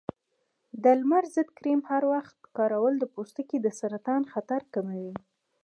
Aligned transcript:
د 0.83 0.85
لمر 0.99 1.23
ضد 1.35 1.49
کریم 1.57 1.81
هر 1.89 2.03
وخت 2.13 2.37
کارول 2.57 2.93
د 2.99 3.05
پوستکي 3.13 3.57
د 3.61 3.67
سرطان 3.79 4.21
خطر 4.33 4.61
کموي. 4.73 5.13